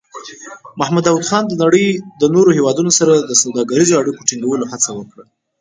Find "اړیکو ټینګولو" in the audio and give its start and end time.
4.01-4.69